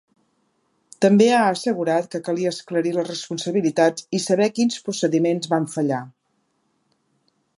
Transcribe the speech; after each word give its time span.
També 1.05 1.25
ha 1.33 1.41
assegurat 1.49 2.07
que 2.15 2.21
calia 2.29 2.53
esclarir 2.55 2.95
les 2.95 3.07
responsabilitats 3.11 4.09
i 4.19 4.23
saber 4.25 4.49
quins 4.57 4.81
procediments 4.89 5.51
van 5.55 5.71
fallar. 5.77 6.03